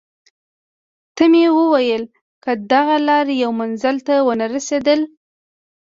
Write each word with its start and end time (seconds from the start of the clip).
ته 1.15 1.23
مې 1.31 1.45
وویل: 1.57 2.03
که 2.43 2.51
دغه 2.71 2.95
لار 3.07 3.25
یو 3.41 3.51
منزل 3.59 3.95
ته 4.07 4.15
ونه 4.27 4.45
رسېدل. 4.53 5.01